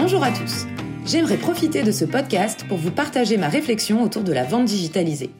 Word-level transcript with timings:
Bonjour 0.00 0.22
à 0.22 0.30
tous. 0.30 0.64
J'aimerais 1.06 1.38
profiter 1.38 1.82
de 1.82 1.90
ce 1.90 2.04
podcast 2.04 2.64
pour 2.68 2.78
vous 2.78 2.92
partager 2.92 3.36
ma 3.36 3.48
réflexion 3.48 4.00
autour 4.00 4.22
de 4.22 4.32
la 4.32 4.44
vente 4.44 4.66
digitalisée. 4.66 5.30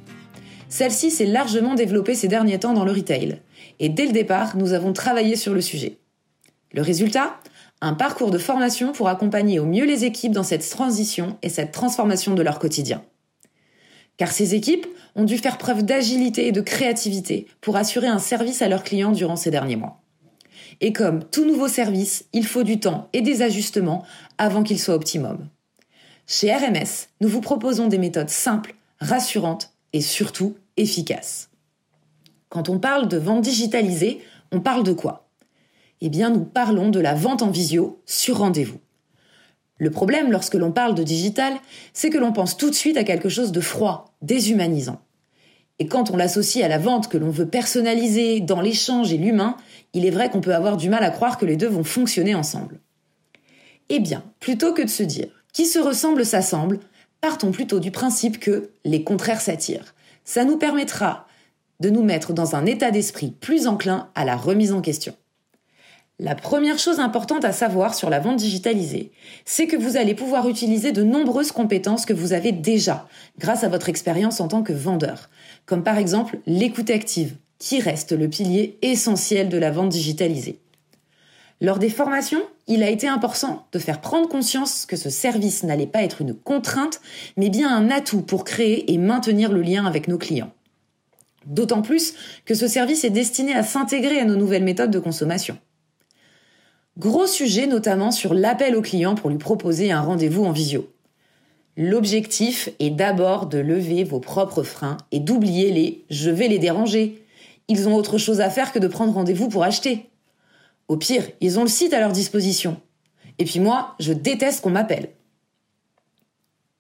Celle-ci 0.69 1.13
s'est 1.13 1.27
largement 1.27 1.77
développée 1.77 2.17
ces 2.17 2.27
derniers 2.27 2.59
temps 2.59 2.73
dans 2.73 2.85
le 2.85 2.91
retail, 2.91 3.41
et 3.79 3.89
dès 3.89 4.07
le 4.07 4.13
départ, 4.13 4.57
nous 4.57 4.73
avons 4.73 4.93
travaillé 4.93 5.37
sur 5.37 5.55
le 5.55 5.61
sujet. 5.61 5.99
Le 6.73 6.83
résultat? 6.83 7.39
Un 7.81 7.95
parcours 7.95 8.33
de 8.33 8.39
formation 8.39 8.91
pour 8.91 9.09
accompagner 9.09 9.61
au 9.61 9.65
mieux 9.65 9.85
les 9.85 10.05
équipes 10.05 10.33
dans 10.33 10.43
cette 10.43 10.69
transition 10.69 11.39
et 11.43 11.51
cette 11.51 11.71
transformation 11.71 12.35
de 12.35 12.43
leur 12.43 12.59
quotidien. 12.59 13.05
Car 14.17 14.33
ces 14.33 14.57
équipes 14.57 14.89
ont 15.15 15.25
dû 15.25 15.39
faire 15.39 15.59
preuve 15.59 15.85
d'agilité 15.85 16.49
et 16.49 16.53
de 16.53 16.63
créativité 16.63 17.47
pour 17.61 17.77
assurer 17.77 18.09
un 18.09 18.19
service 18.19 18.61
à 18.61 18.69
leurs 18.69 18.83
clients 18.83 19.13
durant 19.13 19.37
ces 19.37 19.53
derniers 19.53 19.77
mois. 19.77 20.03
Et 20.81 20.93
comme 20.93 21.25
tout 21.25 21.45
nouveau 21.45 21.69
service, 21.69 22.27
il 22.33 22.47
faut 22.47 22.63
du 22.63 22.79
temps 22.79 23.09
et 23.13 23.21
des 23.21 23.43
ajustements 23.43 24.05
avant 24.39 24.63
qu'il 24.63 24.79
soit 24.79 24.95
optimum. 24.95 25.49
Chez 26.27 26.55
RMS, 26.55 27.09
nous 27.21 27.29
vous 27.29 27.41
proposons 27.41 27.89
des 27.89 27.99
méthodes 27.99 28.29
simples, 28.29 28.75
rassurantes 29.01 29.73
et 29.93 30.01
surtout 30.01 30.57
efficaces. 30.77 31.51
Quand 32.49 32.69
on 32.69 32.79
parle 32.79 33.09
de 33.09 33.17
vente 33.17 33.43
digitalisée, 33.43 34.21
on 34.53 34.61
parle 34.61 34.85
de 34.85 34.93
quoi? 34.93 35.29
Eh 36.01 36.09
bien, 36.09 36.31
nous 36.31 36.45
parlons 36.45 36.91
de 36.91 37.01
la 37.01 37.15
vente 37.15 37.43
en 37.43 37.51
visio 37.51 38.01
sur 38.07 38.39
rendez-vous. 38.39 38.79
Le 39.79 39.91
problème 39.91 40.31
lorsque 40.31 40.55
l'on 40.55 40.73
parle 40.73 40.95
de 40.95 41.03
digital, 41.03 41.55
c'est 41.93 42.11
que 42.11 42.19
l'on 42.19 42.33
pense 42.33 42.57
tout 42.57 42.71
de 42.71 42.75
suite 42.75 42.97
à 42.97 43.05
quelque 43.05 43.29
chose 43.29 43.53
de 43.53 43.61
froid, 43.61 44.15
déshumanisant. 44.23 45.01
Et 45.79 45.87
quand 45.87 46.11
on 46.11 46.17
l'associe 46.17 46.65
à 46.65 46.69
la 46.69 46.79
vente 46.79 47.09
que 47.09 47.19
l'on 47.19 47.31
veut 47.31 47.47
personnaliser 47.47 48.41
dans 48.41 48.61
l'échange 48.61 49.13
et 49.13 49.17
l'humain, 49.17 49.57
il 49.95 50.05
est 50.05 50.11
vrai 50.11 50.29
qu'on 50.31 50.41
peut 50.41 50.55
avoir 50.55 50.77
du 50.77 50.89
mal 50.89 51.05
à 51.05 51.11
croire 51.11 51.39
que 51.39 51.47
les 51.47 51.57
deux 51.57 51.69
vont 51.69 51.85
fonctionner 51.85 52.35
ensemble. 52.35 52.81
Eh 53.89 54.01
bien, 54.01 54.25
plutôt 54.41 54.75
que 54.75 54.83
de 54.83 54.89
se 54.89 55.03
dire 55.03 55.29
qui 55.53 55.67
se 55.67 55.79
ressemble 55.79 56.25
s'assemble, 56.25 56.79
partons 57.21 57.53
plutôt 57.53 57.81
du 57.81 57.91
principe 57.91 58.39
que 58.39 58.71
les 58.85 59.03
contraires 59.03 59.41
s'attirent. 59.41 59.95
Ça 60.25 60.45
nous 60.45 60.59
permettra 60.59 61.27
de 61.81 61.91
nous 61.91 62.03
mettre 62.03 62.33
dans 62.33 62.55
un 62.55 62.67
état 62.67 62.91
d'esprit 62.91 63.31
plus 63.31 63.67
enclin 63.67 64.11
à 64.15 64.25
la 64.25 64.37
remise 64.37 64.73
en 64.73 64.81
question. 64.81 65.15
La 66.21 66.35
première 66.35 66.81
chose 66.81 66.99
importante 66.99 67.45
à 67.45 67.53
savoir 67.53 67.95
sur 67.95 68.11
la 68.11 68.19
vente 68.19 68.39
digitalisée, 68.39 69.13
c'est 69.45 69.69
que 69.69 69.77
vous 69.77 69.97
allez 69.97 70.17
pouvoir 70.17 70.49
utiliser 70.49 70.91
de 70.91 71.05
nombreuses 71.05 71.53
compétences 71.53 72.07
que 72.07 72.13
vous 72.13 72.33
avez 72.33 72.51
déjà 72.51 73.07
grâce 73.39 73.63
à 73.63 73.69
votre 73.69 73.89
expérience 73.89 74.41
en 74.41 74.49
tant 74.49 74.65
que 74.65 74.73
vendeur, 74.73 75.31
comme 75.65 75.85
par 75.85 75.97
exemple 75.97 76.41
l'écoute 76.45 76.91
active, 76.91 77.37
qui 77.61 77.81
reste 77.81 78.11
le 78.11 78.29
pilier 78.29 78.79
essentiel 78.83 79.49
de 79.49 79.59
la 79.59 79.71
vente 79.71 79.91
digitalisée. 79.91 80.59
Lors 81.61 81.79
des 81.79 81.89
formations, 81.89 82.43
il 82.67 82.83
a 82.83 82.91
été 82.91 83.07
important 83.07 83.69
de 83.71 83.79
faire 83.79 84.01
prendre 84.01 84.29
conscience 84.29 84.87
que 84.87 84.97
ce 84.97 85.11
service 85.11 85.63
n'allait 85.63 85.87
pas 85.87 86.03
être 86.03 86.21
une 86.21 86.35
contrainte, 86.35 87.01
mais 87.37 87.49
bien 87.49 87.73
un 87.73 87.91
atout 87.91 88.23
pour 88.23 88.43
créer 88.43 88.93
et 88.93 88.99
maintenir 88.99 89.53
le 89.53 89.63
lien 89.63 89.87
avec 89.87 90.09
nos 90.09 90.19
clients. 90.19 90.53
D'autant 91.47 91.83
plus 91.83 92.15
que 92.45 92.55
ce 92.55 92.67
service 92.67 93.05
est 93.05 93.11
destiné 93.11 93.55
à 93.55 93.63
s'intégrer 93.63 94.19
à 94.19 94.25
nos 94.25 94.37
nouvelles 94.37 94.65
méthodes 94.65 94.91
de 94.91 94.99
consommation. 94.99 95.57
Gros 96.99 97.29
sujet 97.29 97.69
notamment 97.69 98.11
sur 98.11 98.35
l'appel 98.35 98.75
au 98.75 98.83
client 98.83 99.15
pour 99.15 99.31
lui 99.31 99.39
proposer 99.39 99.93
un 99.93 100.01
rendez-vous 100.01 100.45
en 100.45 100.51
visio. 100.51 100.93
L'objectif 101.77 102.71
est 102.81 102.91
d'abord 102.91 103.47
de 103.47 103.59
lever 103.59 104.03
vos 104.03 104.19
propres 104.19 104.65
freins 104.65 104.97
et 105.13 105.21
d'oublier 105.21 105.71
les 105.71 106.05
je 106.11 106.29
vais 106.29 106.49
les 106.49 106.59
déranger. 106.59 107.23
Ils 107.69 107.89
ont 107.89 107.95
autre 107.95 108.19
chose 108.19 108.41
à 108.41 108.51
faire 108.51 108.73
que 108.73 108.81
de 108.81 108.89
prendre 108.89 109.13
rendez-vous 109.13 109.49
pour 109.49 109.63
acheter. 109.63 110.11
Au 110.89 110.97
pire, 110.97 111.23
ils 111.41 111.61
ont 111.61 111.63
le 111.63 111.69
site 111.69 111.95
à 111.95 112.01
leur 112.01 112.11
disposition. 112.11 112.81
Et 113.39 113.45
puis 113.45 113.61
moi, 113.61 113.95
je 114.01 114.13
déteste 114.13 114.63
qu'on 114.63 114.71
m'appelle. 114.71 115.11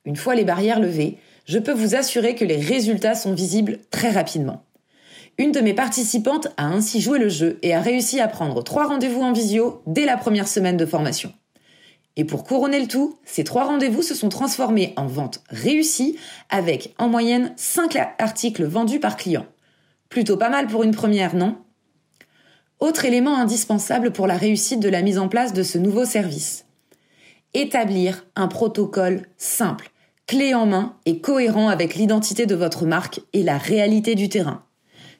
Une 0.04 0.16
fois 0.16 0.34
les 0.34 0.44
barrières 0.44 0.80
levées, 0.80 1.18
je 1.44 1.60
peux 1.60 1.72
vous 1.72 1.94
assurer 1.94 2.34
que 2.34 2.44
les 2.44 2.56
résultats 2.56 3.14
sont 3.14 3.34
visibles 3.34 3.78
très 3.90 4.10
rapidement. 4.10 4.64
Une 5.40 5.52
de 5.52 5.60
mes 5.60 5.74
participantes 5.74 6.48
a 6.56 6.66
ainsi 6.66 7.00
joué 7.00 7.20
le 7.20 7.28
jeu 7.28 7.60
et 7.62 7.72
a 7.72 7.80
réussi 7.80 8.18
à 8.18 8.26
prendre 8.26 8.64
trois 8.64 8.88
rendez-vous 8.88 9.22
en 9.22 9.32
visio 9.32 9.82
dès 9.86 10.04
la 10.04 10.16
première 10.16 10.48
semaine 10.48 10.76
de 10.76 10.84
formation. 10.84 11.32
Et 12.16 12.24
pour 12.24 12.42
couronner 12.42 12.80
le 12.80 12.88
tout, 12.88 13.16
ces 13.24 13.44
trois 13.44 13.64
rendez-vous 13.64 14.02
se 14.02 14.16
sont 14.16 14.30
transformés 14.30 14.92
en 14.96 15.06
vente 15.06 15.44
réussie 15.50 16.16
avec 16.50 16.92
en 16.98 17.08
moyenne 17.08 17.52
5 17.54 17.96
articles 18.18 18.64
vendus 18.64 18.98
par 18.98 19.16
client. 19.16 19.46
Plutôt 20.08 20.36
pas 20.36 20.50
mal 20.50 20.66
pour 20.66 20.82
une 20.82 20.94
première, 20.94 21.36
non? 21.36 21.56
Autre 22.80 23.04
élément 23.04 23.36
indispensable 23.36 24.10
pour 24.10 24.26
la 24.26 24.36
réussite 24.36 24.80
de 24.80 24.88
la 24.88 25.02
mise 25.02 25.18
en 25.18 25.28
place 25.28 25.52
de 25.52 25.62
ce 25.62 25.78
nouveau 25.78 26.04
service. 26.04 26.64
Établir 27.54 28.26
un 28.34 28.48
protocole 28.48 29.22
simple, 29.36 29.92
clé 30.26 30.54
en 30.54 30.66
main 30.66 30.96
et 31.06 31.20
cohérent 31.20 31.68
avec 31.68 31.94
l'identité 31.94 32.46
de 32.46 32.56
votre 32.56 32.86
marque 32.86 33.20
et 33.32 33.44
la 33.44 33.58
réalité 33.58 34.16
du 34.16 34.28
terrain. 34.28 34.64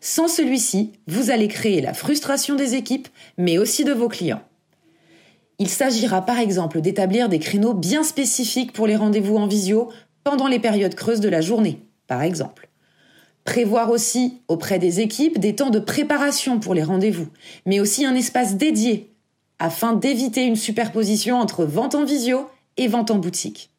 Sans 0.01 0.29
celui-ci, 0.29 0.93
vous 1.07 1.31
allez 1.31 1.49
créer 1.49 1.81
la 1.81 1.95
frustration 1.95 2.55
des 2.55 2.75
équipes, 2.75 3.09
mais 3.37 3.59
aussi 3.59 3.85
de 3.85 3.93
vos 3.93 4.09
clients. 4.09 4.43
Il 5.59 5.69
s'agira 5.69 6.25
par 6.25 6.39
exemple 6.39 6.81
d'établir 6.81 7.29
des 7.29 7.41
créneaux 7.41 7.75
bien 7.75 8.05
spécifiques 8.05 8.73
pour 8.73 8.87
les 8.87 8.95
rendez-vous 8.95 9.37
en 9.37 9.49
visio 9.49 9.91
pendant 10.23 10.47
les 10.47 10.61
périodes 10.61 10.95
creuses 10.95 11.21
de 11.21 11.29
la 11.29 11.41
journée, 11.41 11.81
par 12.07 12.23
exemple. 12.23 12.69
Prévoir 13.45 13.91
aussi 13.91 14.43
auprès 14.47 14.79
des 14.79 15.01
équipes 15.01 15.39
des 15.39 15.57
temps 15.57 15.71
de 15.71 15.81
préparation 15.81 16.61
pour 16.61 16.75
les 16.75 16.83
rendez-vous, 16.83 17.29
mais 17.67 17.81
aussi 17.81 18.05
un 18.05 18.15
espace 18.15 18.57
dédié 18.57 19.11
afin 19.59 19.95
d'éviter 19.95 20.45
une 20.45 20.55
superposition 20.55 21.41
entre 21.41 21.65
vente 21.65 21.97
en 21.97 22.05
visio 22.05 22.49
et 22.77 22.87
vente 22.87 23.11
en 23.11 23.19
boutique. 23.19 23.71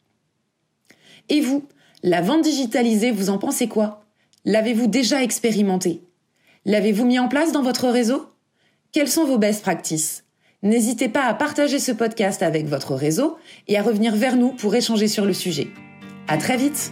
Et 1.29 1.39
vous, 1.39 1.63
la 2.03 2.21
vente 2.21 2.41
digitalisée, 2.41 3.11
vous 3.11 3.29
en 3.29 3.37
pensez 3.37 3.69
quoi? 3.69 4.03
L'avez-vous 4.43 4.87
déjà 4.87 5.23
expérimenté? 5.23 6.01
L'avez-vous 6.69 7.03
mis 7.03 7.17
en 7.17 7.27
place 7.27 7.51
dans 7.51 7.63
votre 7.63 7.89
réseau? 7.89 8.27
Quelles 8.91 9.07
sont 9.07 9.25
vos 9.25 9.39
best 9.39 9.63
practices? 9.63 10.23
N'hésitez 10.61 11.09
pas 11.09 11.23
à 11.23 11.33
partager 11.33 11.79
ce 11.79 11.91
podcast 11.91 12.43
avec 12.43 12.67
votre 12.67 12.93
réseau 12.93 13.37
et 13.67 13.79
à 13.79 13.81
revenir 13.81 14.15
vers 14.15 14.35
nous 14.35 14.51
pour 14.51 14.75
échanger 14.75 15.07
sur 15.07 15.25
le 15.25 15.33
sujet. 15.33 15.69
À 16.27 16.37
très 16.37 16.57
vite! 16.57 16.91